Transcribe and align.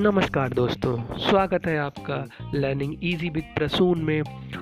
नमस्कार 0.00 0.52
दोस्तों, 0.52 1.18
स्वागत 1.18 1.66
है 1.66 1.76
आपका 1.78 2.50
लर्निंग 2.54 3.04
इजी 3.04 3.28
विद 3.28 3.44
प्रसून 3.56 4.02
में। 4.04 4.20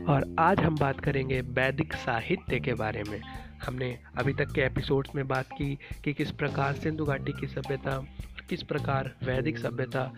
और 0.09 0.37
आज 0.39 0.61
हम 0.61 0.77
बात 0.77 1.01
करेंगे 1.01 1.41
वैदिक 1.41 1.93
साहित्य 1.93 2.61
के 2.61 2.75
बारे 2.75 3.03
में। 3.11 3.21
हमने 3.67 3.99
अभी 4.19 4.33
तक 4.33 4.53
के 4.53 4.61
एपिसोड्स 4.61 5.15
में 5.15 5.29
बात 5.29 5.47
की 5.47 5.79
कि 6.05 6.13
किस 6.13 6.31
प्रकार 6.31 6.73
सिंधु 6.73 7.05
घाटी 7.05 7.33
की 7.33 7.47
सभ्यता, 7.47 8.07
किस 8.49 8.63
प्रकार 8.63 9.13
वैदिक 9.25 9.59
सभ्यता 9.59 10.13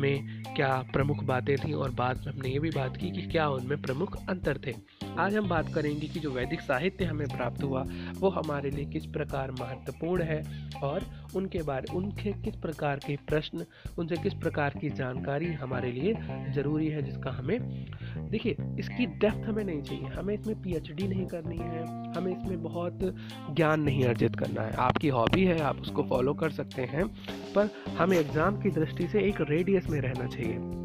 में 0.00 0.42
क्या 0.56 0.84
प्रमुख 0.92 1.22
बातें 1.24 1.56
थी 1.56 1.72
और 1.72 1.90
बाद 1.90 2.26
में 2.26 2.32
हमने 2.32 2.48
ये 2.48 2.58
भी 2.58 2.70
बात 2.70 2.96
की 2.96 3.10
कि 3.10 3.22
क्या 3.22 3.48
उनमें 3.48 3.82
प्रमुख 3.82 4.16
अंतर 4.28 4.60
थे। 4.66 4.74
आज 5.18 5.36
हम 5.36 5.48
बात 5.48 5.74
करेंगे 5.74 6.08
कि 6.08 6.20
जो 6.20 6.30
वैदिक 6.30 6.60
साहित्य 6.60 7.04
हमें 7.04 7.28
प्राप्त 7.28 7.62
हुआ, 7.62 7.84
वो 8.18 8.28
हमारे 8.28 8.70
लिए 8.70 8.84
किस 8.84 9.06
प्रकार 9.06 9.50
महत्वपूर्ण 9.50 10.22
है 10.22 10.42
और 10.82 11.04
उनके 11.36 11.62
बारे, 11.62 11.92
उनके 11.94 12.32
किस 12.32 12.56
प्रकार 12.56 12.96
के 12.96 13.16
प्रश्न, 13.28 13.64
उनसे 13.98 14.16
किस 14.16 14.34
प्रकार 14.34 14.74
की 14.80 14.90
जानकारी 14.90 15.52
हमारे 15.52 15.92
लिए 15.92 16.14
ज़रूरी 16.54 16.88
है, 16.88 17.02
जिसका 17.02 17.30
हमें, 17.30 17.58
देखिए, 18.30 18.56
इसकी 18.78 19.06
डेप्थ 19.06 19.48
हमें 19.48 19.64
नहीं 19.64 19.82
चाहिए। 19.82 20.08
हमें 20.08 20.34
इसमें 20.34 20.62
पीएचडी 20.62 21.08
नहीं 21.08 21.26
करनी 21.26 21.56
है, 21.56 21.84
हमें 22.14 22.32
इसमें 22.32 22.62
बहुत 22.62 22.98
ज्ञान 23.50 23.80
नहीं 23.80 24.04
अर्जित 24.04 24.36
करना 24.36 24.62
है। 24.62 24.72
आपकी 24.72 25.08
हॉबी 25.08 25.44
है, 25.44 25.60
आप 25.60 25.80
उसको 25.80 26.02
फॉलो 26.02 26.34
कर 26.34 26.50
सकते 26.50 26.82
हैं, 26.82 27.06
पर 27.54 27.70
हमें 27.98 28.18
एग्ज़ाम 28.18 28.60
की 28.62 28.70
दृष्टि 28.70 29.06
से 29.06 29.20
एक 29.20 29.40
रेडियस 29.40 29.88
में 29.90 30.00
रहना 30.00 30.26
चाहिए। 30.26 30.84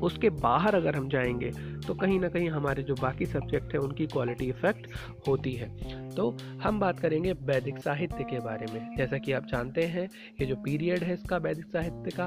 उसके 0.00 0.28
बाहर 0.30 0.74
अगर 0.74 0.96
हम 0.96 1.08
जाएँगे 1.08 1.50
तो 1.80 1.94
कहीं 1.94 2.18
ना 2.20 2.28
कहीं 2.28 2.48
हमारे 2.50 2.82
जो 2.82 2.94
बाकी 2.94 3.26
सब्जेक्ट 3.26 3.72
हैं, 3.74 3.80
उनकी 3.80 4.06
क्वालिटी 4.06 4.44
इफ़ेक्ट 4.44 4.86
होती 5.28 5.52
है। 5.52 5.68
तो 6.10 6.36
हम 6.62 6.80
बात 6.80 7.00
करेंगे 7.00 7.32
वैदिक 7.42 7.78
साहित्य 7.78 8.24
के 8.24 8.40
बारे 8.40 8.66
में। 8.72 8.96
जैसा 8.96 9.18
कि 9.18 9.32
आप 9.32 9.46
जानते 9.46 9.84
हैं 9.84 10.08
ये 10.40 10.46
जो 10.46 10.56
पीरियड 10.56 11.04
है 11.04 11.14
इसका 11.14 11.36
वैदिक 11.36 11.66
साहित्य 11.66 12.10
का 12.20 12.26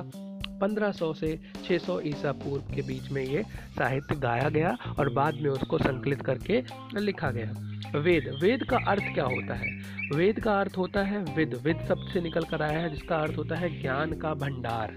1500 0.59 1.13
से 1.13 1.39
600 1.63 1.99
ईसा 2.01 2.31
पूर्व 2.31 2.73
के 2.75 2.81
बीच 2.81 3.11
में 3.11 3.23
ये 3.23 3.43
साहित्य 3.77 4.15
गाया 4.15 4.49
गया 4.49 4.77
और 4.99 5.13
बाद 5.13 5.35
में 5.35 5.49
उसको 5.49 5.77
संकलित 5.77 6.21
करके 6.21 6.63
लिखा 6.97 7.31
गया। 7.31 7.99
वेद 7.99 8.31
वेद 8.41 8.63
का 8.63 8.77
अर्थ 8.87 9.03
क्या 9.13 9.25
होता 9.25 9.53
है? 9.53 9.67
वेद 10.15 10.39
का 10.39 10.59
अर्थ 10.59 10.77
होता 10.77 11.03
है, 11.03 11.23
विद 11.35 11.53
विद 11.63 11.77
शब्द 11.87 12.09
से 12.13 12.21
निकल 12.21 12.43
कर 12.43 12.61
आया 12.61 12.79
है, 12.79 12.89
जिसका 12.89 13.17
अर्थ 13.17 13.37
होता 13.37 13.55
है 13.55 13.81
ज्ञान 13.81 14.13
का 14.13 14.33
भंडार। 14.33 14.95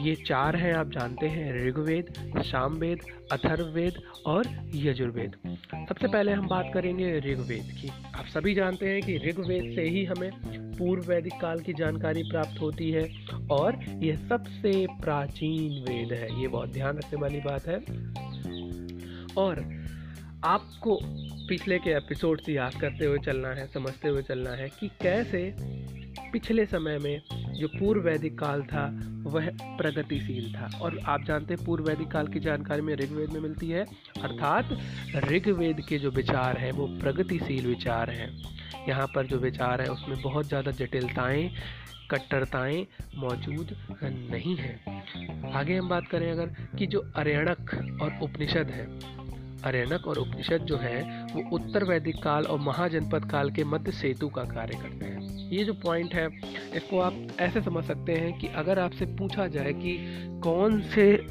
ये 0.00 0.14
चार 0.14 0.56
हैं, 0.56 0.74
आप 0.74 0.90
जानते 0.90 1.26
हैं, 1.26 1.66
ऋग्वेद, 1.66 2.32
सामवेद, 2.38 2.98
अथर्ववेद 3.32 3.94
और 4.26 4.44
यजुर्वेद। 4.74 5.58
सबसे 5.88 6.08
पहले 6.08 6.32
हम 6.32 6.48
बात 6.48 6.70
करेंगे 6.74 7.18
ऋग्वेद 7.18 7.78
की। 7.82 7.88
आप 7.88 8.26
सभी 8.26 8.54
जानते 8.54 8.88
हैं 8.88 9.02
कि 9.02 9.16
ऋग्वेद 9.16 9.74
से 9.74 9.82
ही 9.82 10.04
हमें 10.04 10.30
पूर्व 10.76 11.02
वैदिक 11.08 11.32
काल 11.40 11.60
की 11.60 11.72
जानकारी 11.72 12.22
प्राप्त 12.22 12.60
होती 12.60 12.90
है 12.90 13.26
और 13.50 13.82
ये 13.82 14.16
सबसे 14.16 14.86
प्राचीन 14.86 15.82
वेद 15.82 16.12
है। 16.12 16.40
ये 16.40 16.48
बहुत 16.48 16.72
ध्यान 16.72 16.96
रखने 16.96 17.20
वाली 17.20 17.40
बात 17.40 17.66
है। 17.66 17.76
और 19.34 19.84
आपको 20.44 21.00
पिछले 21.48 21.78
के 21.78 21.90
एपिसोड 21.90 22.40
से 22.40 22.52
याद 22.52 22.74
करते 22.74 23.06
हुए 23.06 23.18
चलना 23.18 23.48
है, 23.48 23.66
समझते 23.66 24.08
हुए 24.08 24.22
चलना 24.22 24.50
है 24.50 24.68
कि 24.68 24.88
कैसे 24.88 25.54
पिछले 26.32 26.66
समय 26.66 26.98
में 26.98 27.22
जो 27.52 27.68
पूर्व 27.68 28.00
वैदिक 28.00 28.38
काल 28.38 28.62
था 28.62 29.12
वह 29.26 29.50
प्रगतिशील 29.64 30.54
था। 30.54 30.78
और 30.82 30.98
आप 30.98 31.24
जानते 31.24 31.54
हैं, 31.54 31.64
पूर्व 31.64 31.84
वैदिक 31.84 32.08
काल 32.08 32.28
की 32.28 32.40
जानकारी 32.40 32.82
में 32.82 32.94
ऋग्वेद 32.94 33.30
में 33.30 33.40
मिलती 33.40 33.70
है। 33.70 33.84
अर्थात, 34.22 34.78
ऋग्वेद 35.16 35.80
के 35.88 35.98
जो 35.98 36.10
विचार 36.10 36.56
हैं, 36.56 36.72
वो 36.72 36.86
प्रगतिशील 36.86 37.66
विचार 37.66 38.10
हैं। 38.10 38.44
यहाँ 38.88 39.06
पर 39.14 39.26
जो 39.26 39.38
विचार 39.38 39.80
है, 39.80 39.88
उसमें 39.88 40.22
बहुत 40.22 40.48
ज़्यादा 40.48 40.70
जटिलताएँ, 40.70 41.50
कट्टरताएँ 42.10 42.86
मौजूद 43.16 43.76
नहीं 44.02 44.56
हैं। 44.56 45.04
आगे 45.52 45.76
हम 45.76 45.88
बात 45.88 46.08
करें 46.08 46.32
अगर 46.32 46.46
कि 46.78 46.86
जो 46.86 47.12
अरेणक 47.16 47.98
और 48.02 48.18
उपनिषद 48.22 48.66
है 48.70 49.16
अरेणक 49.62 50.06
और 50.06 50.18
उपनिषद 50.18 50.58
जो 50.58 50.76
है, 50.76 51.26
वो 51.26 51.50
उत्तर 51.56 51.84
वैदिक 51.84 52.22
काल 52.22 52.44
और 52.44 52.58
महाजनपद 52.58 53.30
काल 53.30 53.50
के 53.50 53.64
मध्य 53.64 53.92
सेतु 53.92 54.28
का 54.28 54.42
कार्य 54.42 54.78
करते 54.78 55.04
हैं। 55.04 55.15
ये 55.50 55.64
जो 55.64 55.72
पॉइंट 55.74 56.14
है, 56.14 56.26
इसको 56.76 57.00
आप 57.00 57.26
ऐसे 57.40 57.62
समझ 57.62 57.84
सकते 57.84 58.12
हैं 58.12 58.38
कि 58.38 58.46
अगर 58.46 58.78
आपसे 58.78 59.06
पूछा 59.06 59.46
जाए 59.46 59.72
कि 59.72 59.98
कौन 60.42 60.80
से 60.80 61.26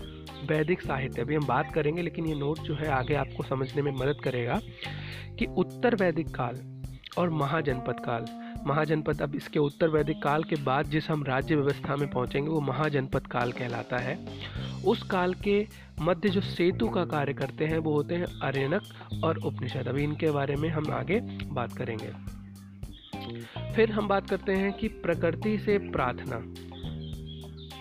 वैदिक 0.46 0.82
साहित्य, 0.82 1.22
अभी 1.22 1.36
हम 1.36 1.46
बात 1.46 1.74
करेंगे, 1.74 2.02
लेकिन 2.02 2.26
ये 2.26 2.36
नोट 2.36 2.60
जो 2.60 2.76
है 2.76 2.88
आगे 2.88 3.14
आपको 3.14 3.44
समझने 3.44 3.82
में 3.82 3.92
मदद 3.92 4.22
करेगा 4.24 4.60
कि 5.40 5.46
उत्तर 5.46 5.96
वैदिक 5.96 6.30
काल 6.30 6.60
और 7.18 7.30
महाजनपद 7.30 8.00
काल। 8.00 8.26
महाजनपद, 8.68 9.22
अब 9.22 9.36
इसके 9.36 9.60
उत्तर 9.60 9.88
वैदिक 9.88 10.22
काल 10.24 10.44
के 10.44 10.56
बाद 10.56 10.86
जिस 10.86 11.10
हम 11.10 11.24
राज्य 11.24 11.56
व्यवस्था 11.56 11.96
में 11.96 12.10
पहुँचेंगे, 12.10 12.50
वो 12.50 12.62
महाजनपद 12.62 13.28
काल 13.28 13.52
कहलाता 13.52 13.98
है। 13.98 14.18
उस 14.86 15.04
काल 15.04 15.34
के 15.34 15.68
मध्य 16.02 16.30
जो 16.30 16.42
सेतु 16.42 16.90
का 16.90 17.06
कार्य 17.06 17.34
करते 17.34 17.66
हैं, 17.66 17.78
वो 17.78 17.94
होते 17.94 18.16
हैं 18.16 18.26
अरेनक 18.42 18.82
और 19.24 19.38
उपनिषद। 19.38 19.88
अभी 19.88 20.04
इनके 20.04 20.32
बारे 20.32 20.56
में 20.56 20.70
हम 20.70 20.92
आगे 20.92 21.20
बात 21.46 21.78
करेंगे। 21.78 22.45
फिर 23.76 23.92
हम 23.92 24.08
बात 24.08 24.30
करते 24.30 24.54
हैं 24.54 24.74
कि 24.74 24.88
प्रकृति 24.88 25.58
से 25.58 25.78
प्रार्थना। 25.78 26.42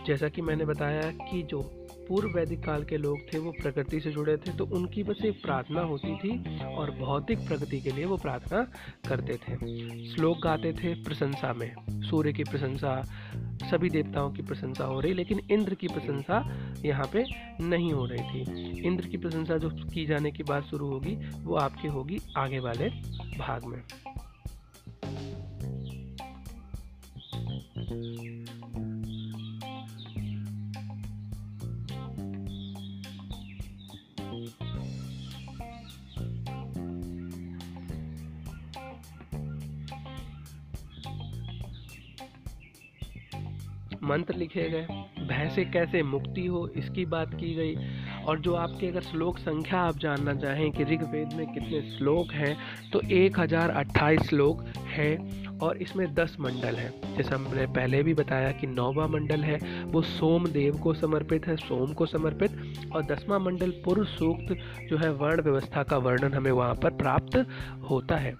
जैसा 0.07 0.29
कि 0.29 0.43
मैंने 0.43 0.65
बताया 0.65 1.11
कि 1.31 1.43
जो 1.43 1.61
पूर्व 2.09 2.29
वैदिक 2.29 2.65
काल 2.65 2.85
के 2.85 2.97
लोग 2.97 3.19
थे, 3.33 3.39
वो 3.39 3.53
प्रकृति 3.53 4.01
से 4.01 4.11
जुड़े 4.11 4.37
थे 4.37 4.53
तो 4.53 4.67
उनकी 4.67 5.03
बस 5.03 5.25
एक 5.25 5.43
प्रार्थना 5.43 5.81
होती 5.81 6.17
थी 6.17 6.59
और 6.65 6.91
भौतिक 6.91 7.39
प्रगति 7.39 7.81
के 7.81 7.91
लिए 7.91 8.05
वो 8.05 8.17
प्रार्थना 8.17 8.61
करते 9.09 9.35
थे। 9.35 9.57
श्लोक 10.11 10.39
गाते 10.39 10.73
थे 10.73 10.95
प्रशंसा 10.95 11.53
में। 11.53 11.75
सूर्य 11.91 12.33
की 12.33 12.45
प्रशंसा, 12.45 13.03
सभी 13.71 13.91
देवताओं 13.91 14.33
की 14.33 14.43
प्रशंसा 14.43 14.85
हो 14.85 15.01
रही, 15.01 15.15
लेकिन 15.15 15.41
इंद्र 15.51 15.75
की 15.75 15.89
प्रशंसा 15.89 16.73
यहाँ 16.85 17.09
पे 17.13 17.25
नहीं 17.61 17.93
हो 17.93 18.07
रही 18.07 18.45
थी। 18.45 18.87
इंद्र 18.87 19.07
की 19.07 19.17
प्रशंसा 19.17 19.57
जो 19.57 19.71
की 19.71 20.07
जाने 20.07 20.31
की 20.31 20.43
बात 20.43 20.65
शुरू 20.65 20.87
होगी, 20.87 21.17
वो 21.43 21.57
आपकी 21.57 21.89
होगी 21.89 22.21
आगे 22.37 22.59
वाले 22.59 22.89
भाग 23.39 23.65
में। 23.65 23.83
मंत्र 44.05 44.35
लिखे 44.35 44.69
गए, 44.71 44.87
भय 45.21 45.51
से 45.55 45.65
कैसे 45.65 46.03
मुक्ति 46.03 46.47
हो? 46.47 46.67
इसकी 46.77 47.05
बात 47.05 47.35
की 47.35 47.55
गई। 47.55 47.77
और 48.25 48.41
जो 48.41 48.55
आपके 48.55 48.87
अगर 48.87 49.01
श्लोक 49.01 49.39
संख्या 49.39 49.81
आप 49.81 49.99
जानना 49.99 50.35
चाहें 50.35 50.71
कि 50.73 50.85
ऋग्वेद 50.85 51.33
में 51.33 51.47
कितने 51.55 51.81
श्लोक 51.91 52.33
हैं 52.33 52.57
तो 52.93 53.01
एक 53.13 53.41
हज़ार 53.41 53.71
अट्ठाईस 53.71 54.21
श्लोक 54.21 54.65
हैं। 54.77 55.45
और 55.63 55.77
इसमें 55.77 56.15
दस 56.15 56.37
मंडल 56.41 56.75
हैं। 56.75 57.17
जैसे 57.17 57.35
हमने 57.35 57.67
पहले 57.67 58.03
भी 58.03 58.15
बताया 58.15 58.53
कि 58.53 58.67
नौवा 58.67 59.07
मंडल 59.07 59.41
है 59.41 59.85
वो 59.85 60.03
सोम 60.03 60.47
देव 60.47 60.77
को 60.77 60.95
समर्पित 60.95 61.47
है 61.47 61.57
सोम 61.57 61.93
को 61.93 62.07
समर्पित 62.07 62.75
और 62.93 63.05
दसवां 63.05 63.41
मंडल 63.41 63.71
पुरुष 63.85 64.09
सूक्त 64.09 64.55
जो 64.89 64.99
है 64.99 65.13
वर्ण 65.13 65.43
व्यवस्था 65.43 65.83
का 65.83 65.97
वर्णन 65.97 66.35
हमें 66.35 66.51
वहाँ 66.51 66.75
पर 66.75 66.91
प्राप्त 66.91 67.37
होता 67.91 68.17
है। 68.17 68.35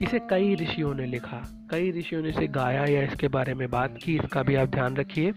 इसे 0.00 0.18
कई 0.30 0.54
ऋषियों 0.54 0.94
ने 0.94 1.06
लिखा। 1.06 1.42
कई 1.70 1.90
ऋषियों 1.90 2.22
ने 2.22 2.28
इसे 2.28 2.46
गाया 2.46 2.84
या 2.84 3.02
इसके 3.02 3.28
बारे 3.28 3.54
में 3.54 3.70
बात 3.70 3.96
की 4.04 4.16
इसका 4.16 4.42
भी 4.42 4.54
आप 4.54 4.68
ध्यान 4.68 4.96
रखिए 4.96 5.32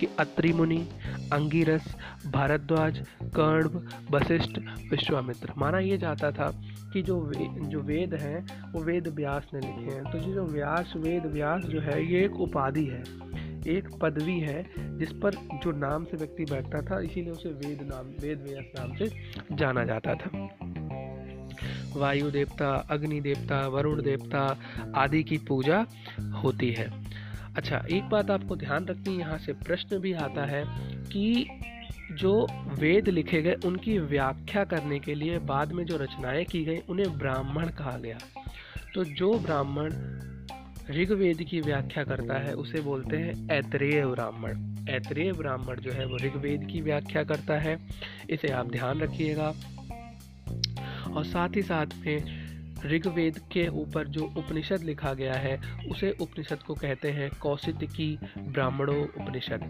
कि 0.00 0.08
अत्रि 0.18 0.52
मुनि 0.52 0.88
अंगिरस 1.32 1.96
भारद्वाज 2.26 2.98
कर्ण 3.22 3.68
वशिष्ठ 4.10 4.58
विश्वामित्र। 4.90 5.52
माना 5.58 5.78
यह 5.78 5.96
जाता 5.96 6.30
था 6.30 6.50
कि 6.92 7.02
जो 7.02 7.20
वे, 7.20 7.48
जो 7.60 7.80
वेद 7.80 8.14
हैं 8.14 8.72
वो 8.72 8.80
वेद 8.80 9.08
व्यास 9.08 9.46
ने 9.54 9.60
लिखे 9.60 9.94
हैं। 9.94 10.04
तो 10.04 10.18
जो 10.18 10.44
व्यास 10.60 10.92
वेद 10.96 11.26
व्यास 11.26 11.62
जो 11.62 11.80
है, 11.80 12.12
ये 12.12 12.24
एक 12.24 12.32
उपाधि 12.32 12.84
है, 12.84 13.00
एक 13.68 13.88
पदवी 14.02 14.40
है, 14.40 14.66
जिस 14.98 15.12
पर 15.12 15.34
जो 15.34 15.72
नाम 15.72 16.04
से 16.04 16.16
व्यक्ति 16.16 16.44
बैठता 16.44 16.80
था, 16.82 17.00
इसीलिए 17.00 17.30
उसे 17.30 17.48
वेद 17.48 17.78
नाम, 17.82 18.06
वेद 18.06 18.42
व्यास 18.42 18.64
नाम 18.78 18.96
से 18.96 19.10
जाना 19.52 19.84
जाता 19.84 20.14
था। 20.14 20.48
वायु 21.96 22.30
देवता, 22.30 22.86
अग्नि 22.90 23.20
देवता, 23.20 23.68
वरुण 23.68 24.02
देवता 24.02 24.58
आदि 24.96 25.22
की 25.22 25.38
पूजा 25.38 25.86
होती 26.20 26.70
है। 26.70 26.90
अच्छा 27.56 27.86
एक 27.90 28.08
बात 28.08 28.30
आपको 28.30 28.56
ध्यान 28.56 28.86
रखनी 28.86 29.18
यहाँ 29.18 29.38
से 29.38 29.52
प्रश्न 29.52 29.98
भी 29.98 30.12
आता 30.12 30.44
है 30.44 30.64
कि 31.12 31.46
जो 32.12 32.46
वेद 32.78 33.08
लिखे 33.08 33.42
गए, 33.42 33.54
उनकी 33.64 33.98
व्याख्या 33.98 34.64
करने 34.64 34.98
के 34.98 35.14
लिए 35.14 35.38
बाद 35.38 35.72
में 35.72 35.84
जो 35.84 35.96
रचनाएँ 35.96 36.44
की 36.44 36.64
गई, 36.64 36.78
उन्हें 36.88 37.18
ब्राह्मण 37.18 37.68
कहा 37.68 37.98
गया। 37.98 38.18
तो 38.94 39.04
जो 39.04 39.38
ब्राह्मण 39.38 39.90
ऋग्वेद 40.90 41.42
की 41.42 41.60
व्याख्या 41.60 42.04
करता 42.04 42.38
है, 42.38 42.54
उसे 42.54 42.80
बोलते 42.80 43.16
हैं 43.16 43.50
ऐतरेय 43.50 44.06
ब्राह्मण। 44.06 44.50
ऐतरेय 44.88 45.32
ब्राह्मण 45.32 45.80
जो 45.80 45.92
है, 45.92 46.06
वो 46.06 46.16
ऋग्वेद 46.16 46.68
की 46.72 46.80
व्याख्या 46.80 47.24
करता 47.24 47.58
है। 47.58 47.78
इसे 48.30 48.48
आप 48.48 48.70
ध्यान 48.70 49.00
रखिएगा। 49.00 49.54
और 51.12 51.24
साथ 51.24 51.48
ही 51.56 51.62
साथ 51.62 51.86
में 51.86 52.40
ऋग्वेद 52.86 53.38
के 53.38 53.68
ऊपर 53.68 54.08
जो 54.08 54.24
उपनिषद 54.24 54.82
लिखा 54.82 55.14
गया 55.14 55.34
है, 55.34 55.60
उसे 55.88 56.16
उपनिषद 56.20 56.62
को 56.62 56.74
कहते 56.74 57.10
हैं 57.10 57.30
कौशिक 57.40 57.74
की 57.74 58.18
ब्राह्मणों 58.38 59.02
उपनिषद। 59.02 59.60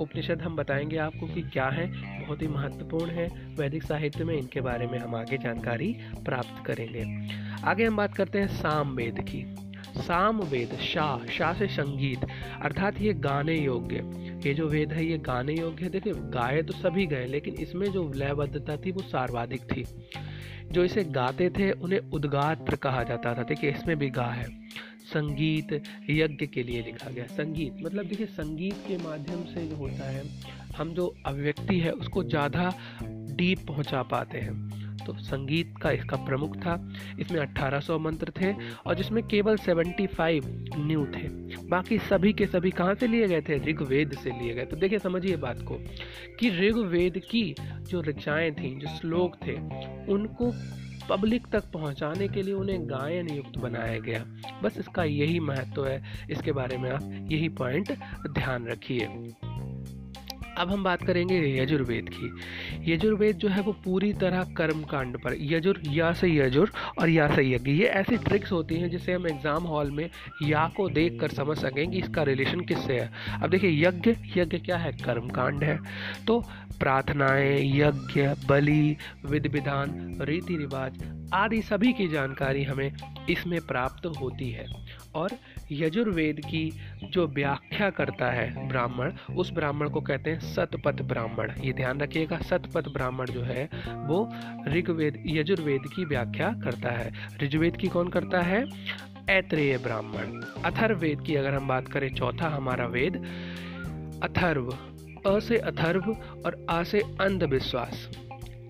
उपनिषद 0.00 0.42
हम 0.42 0.56
बताएँगे 0.56 0.96
आपको 0.96 1.26
कि 1.26 1.42
क्या 1.42 1.68
है, 1.68 1.86
बहुत 2.26 2.42
ही 2.42 2.48
महत्वपूर्ण 2.48 3.10
है। 3.10 3.28
वैदिक 3.28 3.82
साहित्य 3.82 4.24
में 4.24 4.34
इनके 4.34 4.60
बारे 4.60 4.86
में 4.86 4.98
हम 4.98 5.14
आगे 5.14 5.38
जानकारी 5.38 5.96
प्राप्त 6.24 6.66
करेंगे। 6.66 7.28
आगे 7.64 7.84
हम 7.84 7.96
बात 7.96 8.14
करते 8.14 8.38
हैं 8.38 8.48
सामवेद 8.48 9.20
की। 9.20 9.65
साम 9.96 10.40
वेद 10.40 10.76
शाह 10.76 11.26
शाह 11.26 11.52
से 11.54 11.66
संगीत, 11.66 12.18
अर्थात 12.62 13.00
ये 13.00 13.14
गाने 13.14 13.54
योग्य। 13.54 13.96
ये 14.46 14.54
जो 14.54 14.68
वेद 14.68 14.92
है, 14.92 15.06
ये 15.06 15.18
गाने 15.18 15.54
योग्य 15.54 15.84
है। 15.84 15.90
देखिए, 15.90 16.12
गाए 16.12 16.62
तो 16.62 16.72
सभी 16.72 17.06
गए, 17.06 17.26
लेकिन 17.26 17.54
इसमें 17.54 17.92
जो 17.92 18.12
लयबद्धता 18.16 18.76
थी, 18.76 18.90
वो 18.90 19.02
सार्वाधिक 19.02 19.60
थी। 19.60 19.84
जो 20.72 20.84
इसे 20.84 21.04
गाते 21.04 21.50
थे, 21.50 21.70
उन्हें 21.72 22.00
उद्गात्र 22.10 22.76
कहा 22.76 23.02
जाता 23.02 23.34
था। 23.34 23.42
देखिए, 23.42 23.70
इसमें 23.70 23.98
भी 23.98 24.10
गा 24.10 24.26
है। 24.26 24.46
संगीत 25.06 25.72
यज्ञ 26.10 26.46
के 26.46 26.62
लिए 26.62 26.82
लिखा 26.82 27.10
गया। 27.10 27.24
संगीत 27.26 27.76
मतलब 27.82 28.04
देखिए, 28.04 28.26
संगीत 28.26 28.74
के 28.74 28.96
माध्यम 28.96 29.44
से 29.44 29.66
जो 29.68 29.76
होता 29.76 30.10
है, 30.10 30.24
हम 30.76 30.94
जो 30.94 31.14
अभिव्यक्ति 31.26 31.78
है, 31.80 31.90
उसको 31.90 32.24
ज़्यादा 32.24 32.72
डीप 33.02 33.66
पहुँचा 33.66 34.02
पाते 34.02 34.38
हैं। 34.38 34.85
तो 35.06 35.14
संगीत 35.14 35.74
का 35.82 35.90
इसका 35.90 36.16
प्रमुख 36.16 36.56
था। 36.56 36.92
इसमें 37.20 37.40
1800 37.40 37.98
मंत्र 37.98 38.32
थे 38.40 38.54
और 38.86 38.94
जिसमें 38.94 39.22
केवल 39.22 39.56
75 39.56 40.40
न्यू 40.78 41.06
थे। 41.06 41.28
बाकी 41.68 41.98
सभी 41.98 42.32
के 42.32 42.46
सभी 42.46 42.70
कहाँ 42.70 42.94
से 42.94 43.06
लिए 43.06 43.28
गए 43.28 43.40
थे? 43.40 43.58
ऋग्वेद 43.58 44.12
से 44.12 44.30
लिए 44.30 44.54
गए। 44.54 44.64
तो 44.64 44.76
देखिए, 44.76 44.98
समझिए 44.98 45.36
बात 45.36 45.62
को 45.62 45.74
कि 46.40 46.50
ऋग्वेद 46.50 47.18
की 47.30 47.54
जो 47.60 48.02
ऋचाएँ 48.02 48.50
थी, 48.50 48.78
जो 48.78 48.88
श्लोक 48.88 49.36
थे, 49.46 49.54
उनको 50.12 50.52
पब्लिक 51.08 51.46
तक 51.52 51.64
पहुँचाने 51.72 52.28
के 52.28 52.42
लिए 52.42 52.54
उन्हें 52.54 52.86
गायन 52.86 53.28
युक्त 53.30 53.58
बनाया 53.58 53.98
गया। 53.98 54.24
बस 54.62 54.78
इसका 54.78 55.04
यही 55.04 55.40
महत्व 55.40 55.86
है। 55.86 56.02
इसके 56.30 56.52
बारे 56.52 56.78
में 56.78 56.90
आप 56.90 57.28
यही 57.32 57.48
पॉइंट 57.48 57.92
ध्यान 58.34 58.66
रखिए। 58.66 59.08
अब 60.56 60.70
हम 60.70 60.84
बात 60.84 61.02
करेंगे 61.02 61.38
यजुर्वेद 61.58 62.08
की। 62.12 62.92
यजुर्वेद 62.92 63.36
जो 63.36 63.48
है 63.48 63.62
वो 63.62 63.72
पूरी 63.84 64.12
तरह 64.12 64.44
कर्म 64.56 64.82
कांड 64.82 65.16
पर, 65.18 65.36
यजुर, 65.40 65.80
या 65.88 66.12
से 66.12 66.28
यजुर 66.28 66.72
और 67.00 67.08
या 67.08 67.28
से 67.34 67.42
यज्ञ। 67.44 67.70
ये 67.70 67.86
ऐसी 67.94 68.16
ट्रिक्स 68.16 68.52
होती 68.52 68.74
हैं 68.74 68.90
जिसे 68.90 69.12
हम 69.12 69.26
एग्ज़ाम 69.26 69.64
हॉल 69.64 69.90
में 69.90 70.08
या 70.42 70.66
को 70.76 70.88
देख 70.90 71.20
कर 71.20 71.28
समझ 71.30 71.56
सकें 71.58 71.90
कि 71.90 71.98
इसका 71.98 72.22
रिलेशन 72.22 72.60
किससे 72.60 73.00
है। 73.00 73.10
अब 73.42 73.50
देखिए, 73.50 73.70
यज्ञ 73.86 74.14
यज्ञ 74.36 74.58
क्या 74.58 74.76
है? 74.76 74.92
कर्म 74.92 75.28
कांड 75.28 75.64
है। 75.64 75.78
तो 76.26 76.40
प्रार्थनाएँ, 76.80 77.60
यज्ञ, 77.76 78.22
बलि 78.48 78.96
विधि 79.26 79.48
विधान 79.48 80.18
रीति 80.22 80.56
रिवाज 80.56 81.02
आदि 81.34 81.60
सभी 81.62 81.92
की 81.92 82.08
जानकारी 82.08 82.64
हमें 82.64 82.90
इसमें 83.30 83.60
प्राप्त 83.60 84.06
होती 84.06 84.50
है। 84.50 84.66
और 85.14 85.30
यजुर्वेद 85.72 86.40
की 86.40 86.72
जो 87.04 87.26
व्याख्या 87.26 87.90
करता 87.90 88.30
है 88.30 88.68
ब्राह्मण, 88.68 89.12
उस 89.36 89.52
ब्राह्मण 89.52 89.88
को 89.88 90.00
कहते 90.00 90.30
हैं 90.30 90.40
सतपथ 90.40 91.02
ब्राह्मण। 91.02 91.52
ये 91.60 91.72
ध्यान 91.72 92.00
रखिएगा, 92.00 92.36
सतपथ 92.36 92.88
ब्राह्मण 92.88 93.26
जो 93.26 93.42
है, 93.42 93.70
वो 93.88 94.34
ऋग्वेद, 94.68 95.22
यजुर्वेद 95.26 95.82
की 95.96 96.04
व्याख्या 96.04 96.52
करता 96.64 96.90
है। 96.90 97.12
ऋग्वेद 97.42 97.76
की 97.76 97.86
कौन 97.86 98.08
करता 98.08 98.40
है? 98.40 98.64
ऐत्रेय 99.30 99.78
ब्राह्मण। 99.78 100.42
अथर्ववेद 100.64 101.20
की 101.20 101.34
अगर 101.34 101.54
हम 101.54 101.68
बात 101.68 101.88
करें, 101.88 102.14
चौथा 102.14 102.48
हमारा 102.48 102.86
वेद, 102.86 103.16
अथर्व। 104.22 104.78
अ 105.26 105.38
से 105.38 105.58
अथर्व 105.58 106.02
और 106.46 106.66
आ 106.70 106.82
से 106.82 107.00
अंधविश्वास। 107.00 108.18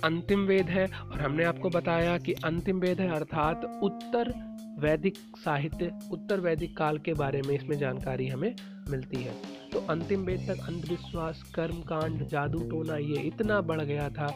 अंतिम 0.05 0.41
वेद 0.41 0.67
है 0.67 0.87
और 0.87 1.21
हमने 1.21 1.45
आपको 1.45 1.71
बताया 1.71 2.19
कि 2.19 2.33
अंतिम 2.33 2.79
वेद 2.79 3.01
है, 3.01 3.09
अर्थात 3.09 3.81
उत्तर 3.83 4.56
वैदिक 4.79 5.15
साहित्य, 5.39 5.93
उत्तर 6.13 6.41
वैदिक 6.41 6.77
काल 6.77 6.99
के 6.99 7.13
बारे 7.15 7.41
में 7.43 7.55
इसमें 7.55 7.77
जानकारी 7.79 8.27
हमें 8.29 8.55
मिलती 8.91 9.23
है। 9.23 9.33
तो 9.73 9.79
अंतिम 9.91 10.21
वेद 10.21 10.41
तक 10.49 10.67
अंधविश्वास 10.69 11.43
कर्म 11.55 11.81
कांड 11.83 12.27
जादू 12.29 12.59
टोना 12.71 12.97
ये 12.97 13.21
इतना 13.21 13.61
बढ़ 13.61 13.81
गया 13.81 14.09
था 14.09 14.27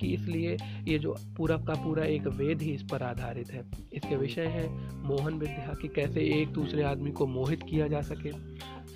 कि 0.00 0.12
इसलिए 0.14 0.56
ये 0.88 0.98
जो 0.98 1.14
पूरा 1.36 1.56
का 1.56 1.74
पूरा 1.74 2.04
एक 2.04 2.26
वेद 2.36 2.62
ही 2.62 2.70
इस 2.70 2.82
पर 2.82 3.02
आधारित 3.02 3.50
है। 3.50 3.64
इसके 3.92 4.16
विषय 4.16 4.46
हैं 4.46 4.68
मोहन 5.08 5.38
विद्या 5.38 5.74
कि 5.82 5.88
कैसे 5.88 6.20
एक 6.40 6.52
दूसरे 6.52 6.82
आदमी 6.82 7.10
को 7.10 7.26
मोहित 7.26 7.62
किया 7.62 7.88
जा 7.88 8.00
सके। 8.02 8.30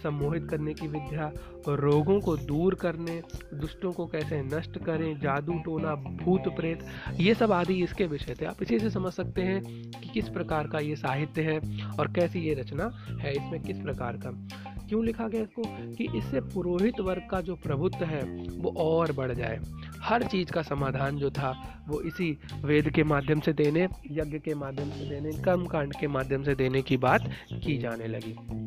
सम्मोहित 0.06 0.46
करने 0.50 0.74
की 0.74 0.86
विद्या 0.88 1.32
रोगों 1.68 2.20
को 2.20 2.36
दूर 2.36 2.74
करने, 2.74 3.22
दुष्टों 3.54 3.92
को 3.92 4.06
कैसे 4.06 4.42
नष्ट 4.42 4.78
करें, 4.78 5.20
जादू 5.20 5.52
टोना, 5.52 5.94
भूत 5.94 6.42
प्रेत, 6.48 6.80
ये 7.20 7.34
सब 7.34 7.52
आदि 7.52 7.74
इसके 7.74 8.06
विषय 8.06 8.34
थे। 8.40 8.46
आप 8.46 8.62
इसी 8.62 8.78
से 8.78 8.90
समझ 8.90 9.12
सकते 9.12 9.42
हैं 9.42 9.62
कि 9.90 10.08
किस 10.08 10.28
प्रकार 10.28 10.66
का 10.66 10.78
ये 10.78 10.96
साहित्य 10.96 11.42
है 11.42 11.84
और 11.86 12.12
कैसी 12.12 12.38
ये 12.38 12.54
रचना 12.54 12.90
है, 13.20 13.32
इसमें 13.32 13.62
किस 13.62 13.78
प्रकार 13.78 14.12
का। 14.12 14.48
क्यों 14.88 15.04
लिखा 15.04 15.28
गया 15.28 15.42
इसको? 15.42 15.62
कि 15.94 16.18
इससे 16.18 16.40
पुरोहित 16.40 17.00
वर्ग 17.00 17.22
का 17.30 17.40
जो 17.40 17.56
प्रभुत्व 17.56 18.04
है, 18.04 18.48
वो 18.48 18.70
और 18.70 19.12
बढ़ 19.12 19.32
जाए। 19.32 19.60
हर 20.00 20.22
चीज़ 20.22 20.52
का 20.52 20.62
समाधान 20.62 21.16
जो 21.16 21.30
था, 21.30 21.84
वो 21.88 22.00
इसी 22.00 22.38
वेद 22.64 22.90
के 22.90 23.04
माध्यम 23.04 23.40
से 23.40 23.52
देने, 23.52 23.88
यज्ञ 24.10 24.38
के 24.38 24.54
माध्यम 24.54 24.90
से 24.90 25.08
देने 25.08 25.42
कर्म 25.42 25.66
कांड 25.66 25.94
के 26.00 26.08
माध्यम 26.08 26.42
से 26.42 26.54
देने 26.54 26.82
की 26.82 26.96
बात 26.96 27.22
की 27.52 27.78
जाने 27.78 28.06
लगी। 28.06 28.65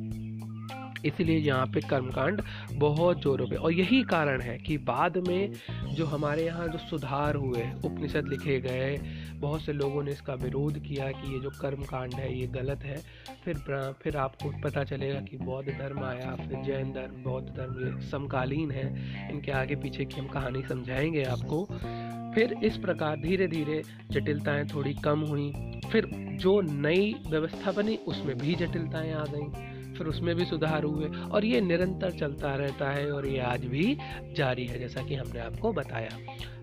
इसलिए 1.05 1.37
यहाँ 1.37 1.65
पे 1.65 1.81
कर्मकांड 1.81 2.41
बहुत 2.73 3.19
जोरों 3.19 3.47
पे। 3.47 3.55
और 3.55 3.73
यही 3.73 4.03
कारण 4.03 4.41
है 4.41 4.57
कि 4.57 4.77
बाद 4.77 5.17
में 5.27 5.51
जो 5.93 6.05
हमारे 6.05 6.45
यहाँ 6.45 6.67
जो 6.67 6.77
सुधार 6.77 7.35
हुए, 7.35 7.61
उपनिषद 7.85 8.27
लिखे 8.27 8.59
गए, 8.61 8.97
बहुत 9.35 9.61
से 9.61 9.73
लोगों 9.73 10.03
ने 10.03 10.11
इसका 10.11 10.33
विरोध 10.33 10.79
किया 10.79 11.11
कि 11.11 11.33
ये 11.33 11.39
जो 11.39 11.49
कर्मकांड 11.49 12.13
है, 12.13 12.39
ये 12.39 12.47
गलत 12.47 12.83
है। 12.83 12.97
फिर 13.45 13.55
फिर 14.03 14.17
आपको 14.17 14.51
पता 14.63 14.83
चलेगा 14.83 15.19
कि 15.19 15.37
बौद्ध 15.37 15.69
धर्म 15.69 15.99
आया, 15.99 16.35
फिर 16.35 16.63
जैन 16.63 16.91
धर्म, 16.93 17.23
बौद्ध 17.23 17.49
धर्म 17.49 17.71
ये 17.71 18.09
समकालीन 18.09 18.71
है। 18.71 18.87
इनके 19.31 19.51
आगे 19.51 19.75
पीछे 19.75 20.05
की 20.05 20.19
हम 20.19 20.27
कहानी 20.27 20.61
समझाएँगे 20.61 21.23
आपको। 21.23 21.65
फिर 22.35 22.55
इस 22.63 22.77
प्रकार 22.77 23.15
धीरे 23.17 23.47
धीरे 23.47 23.83
जटिलताएँ 24.11 24.65
थोड़ी 24.65 24.93
कम 24.93 25.19
हुई। 25.19 25.51
फिर 25.91 26.05
जो 26.39 26.61
नई 26.61 27.15
व्यवस्था 27.29 27.71
बनी, 27.71 27.95
उसमें 27.95 28.37
भी 28.37 28.55
जटिलताएँ 28.55 29.13
आ 29.13 29.23
गई। 29.29 29.78
फिर 29.99 30.07
उसमें 30.07 30.35
भी 30.35 30.45
सुधार 30.45 30.83
हुए 30.83 31.07
और 31.31 31.45
ये 31.45 31.61
निरंतर 31.61 32.11
चलता 32.11 32.55
रहता 32.55 32.91
है 32.91 33.11
और 33.11 33.27
ये 33.27 33.39
आज 33.39 33.65
भी 33.65 33.97
जारी 34.35 34.65
है, 34.65 34.79
जैसा 34.79 35.03
कि 35.03 35.15
हमने 35.15 35.39
आपको 35.39 35.73
बताया। 35.73 36.09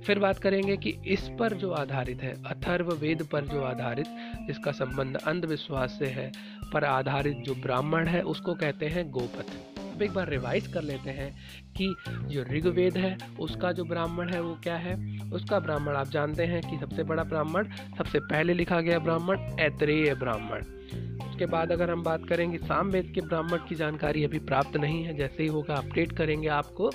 फिर 0.06 0.18
बात 0.18 0.38
करेंगे 0.38 0.76
कि 0.76 0.94
इस 1.06 1.30
पर 1.38 1.52
जो 1.52 1.70
आधारित 1.70 2.22
है, 2.22 2.34
अथर्व 2.46 2.92
वेद 2.92 3.22
पर 3.22 3.44
जो 3.44 3.62
आधारित 3.62 4.06
जिसका 4.46 4.72
संबंध 4.72 5.16
अंधविश्वास 5.16 5.96
से 5.98 6.06
है, 6.06 6.32
पर 6.72 6.84
आधारित 6.84 7.36
जो 7.36 7.54
ब्राह्मण 7.54 8.06
है, 8.06 8.22
उसको 8.22 8.54
कहते 8.54 8.86
हैं 8.86 9.10
गोपथ। 9.10 9.46
अब 9.94 10.02
एक 10.02 10.12
बार 10.12 10.28
रिवाइज 10.28 10.66
कर 10.66 10.82
लेते 10.82 11.10
हैं 11.10 11.36
कि 11.76 11.94
जो 12.06 12.42
ऋग्वेद 12.42 12.96
है, 12.96 13.18
उसका 13.40 13.72
जो 13.72 13.84
ब्राह्मण 13.84 14.28
है, 14.28 14.40
वो 14.40 14.58
क्या 14.62 14.76
है? 14.76 15.20
उसका 15.32 15.58
ब्राह्मण, 15.58 15.92
आप 15.92 16.08
जानते 16.08 16.44
हैं 16.44 16.70
कि 16.70 16.78
सबसे 16.78 17.02
बड़ा 17.02 17.24
ब्राह्मण, 17.24 17.68
सबसे 17.98 18.18
पहले 18.18 18.54
लिखा 18.54 18.80
गया 18.80 18.98
ब्राह्मण, 18.98 19.38
ऐत्रेय 19.60 20.14
ब्राह्मण। 20.14 20.62
उसके 21.36 21.46
बाद 21.46 21.72
अगर 21.72 21.90
हम 21.90 22.02
बात 22.02 22.22
करेंगे 22.28 22.58
साम 22.58 22.90
वेद 22.90 23.10
के 23.14 23.20
ब्राह्मण 23.20 23.58
की 23.58 23.74
जानकारी 23.74 24.24
अभी 24.24 24.38
प्राप्त 24.38 24.76
नहीं 24.76 25.02
है, 25.04 25.16
जैसे 25.16 25.42
ही 25.42 25.48
होगा 25.48 25.74
अपडेट 25.74 26.12
करेंगे 26.12 26.48
आपको। 26.48 26.86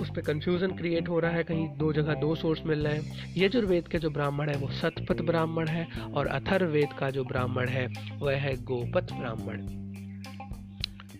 उस 0.00 0.10
पर 0.10 0.20
कन्फ्यूज़न 0.20 0.76
क्रिएट 0.76 1.08
हो 1.08 1.18
रहा 1.18 1.30
है, 1.30 1.42
कहीं 1.44 1.66
दो 1.76 1.92
जगह 1.92 2.14
दो 2.14 2.34
सोर्स 2.34 2.62
मिल 2.66 2.86
रहे 2.86 2.98
हैं। 2.98 3.34
यजुर्वेद 3.36 3.88
के 3.88 3.98
जो 3.98 4.10
ब्राह्मण 4.10 4.50
है, 4.50 4.56
वो 4.56 4.68
सतपथ 4.68 5.22
ब्राह्मण 5.22 5.68
है 5.68 5.86
और 6.14 6.26
अथर्वेद 6.26 6.92
का 6.98 7.10
जो 7.10 7.24
ब्राह्मण 7.24 7.68
है, 7.68 7.88
वह 8.16 8.36
है 8.36 8.54
गोपथ 8.62 9.12
ब्राह्मण। 9.12 9.66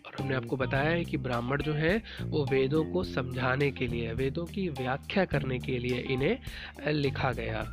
और 0.06 0.12
हमने 0.20 0.34
आपको 0.34 0.56
बताया 0.56 0.90
है 0.90 1.04
कि 1.04 1.16
ब्राह्मण 1.16 1.62
जो 1.62 1.72
है, 1.72 2.02
वो 2.22 2.46
वेदों 2.50 2.84
को 2.84 3.04
समझाने 3.04 3.70
के 3.70 3.86
लिए, 3.86 4.12
वेदों 4.12 4.44
की 4.44 4.68
व्याख्या 4.68 5.24
करने 5.24 5.58
के 5.58 5.78
लिए 5.78 5.98
इन्हें 5.98 6.92
लिखा 6.92 7.32
गया। 7.32 7.66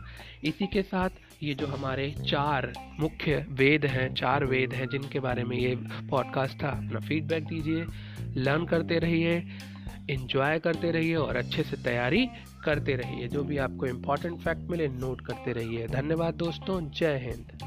इसी 0.44 0.68
के 0.68 0.82
साथ 0.82 1.10
ये 1.44 1.54
जो 1.54 1.68
हमारे 1.68 2.10
चार 2.30 2.74
मुख्य 3.00 3.46
वेद 3.50 3.86
हैं, 3.86 4.14
चार 4.14 4.46
वेद 4.46 4.74
हैं, 4.74 4.88
जिनके 4.88 5.20
बारे 5.20 5.44
में 5.44 5.58
ये 5.58 5.76
पॉडकास्ट 6.10 6.64
था, 6.64 6.68
अपना 6.68 7.00
फीडबैक 7.00 7.46
दीजिए 7.46 7.86
लर्न 8.36 8.66
करते 8.66 9.00
रहिए 9.00 9.38
इन्जॉय 10.10 10.60
करते 10.60 10.92
रहिए 10.92 11.16
और 11.16 11.36
अच्छे 11.36 11.64
से 11.64 11.78
तैयारी 11.78 12.26
करते 12.66 12.96
रहिए। 12.96 13.28
जो 13.28 13.44
भी 13.44 13.58
आपको 13.58 13.86
इम्पोर्टेंट 13.86 14.40
फैक्ट 14.40 14.62
मिले 14.62 14.88
नोट 14.88 15.22
करते 15.22 15.52
रहिए। 15.52 15.88
धन्यवाद 15.88 16.34
दोस्तों, 16.34 16.92
जय 16.92 17.18
हिंद। 17.18 17.58